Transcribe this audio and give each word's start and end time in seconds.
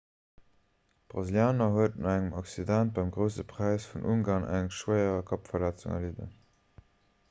de 0.35 1.01
brasilianer 1.13 1.73
huet 1.75 1.99
no 2.05 2.09
engem 2.13 2.33
accident 2.41 2.93
beim 2.95 3.13
grousse 3.19 3.47
präis 3.53 3.87
vun 3.91 4.09
ungarn 4.15 4.49
eng 4.57 4.73
schwéier 4.79 5.23
kappverletzung 5.33 5.97
erlidden 5.99 6.39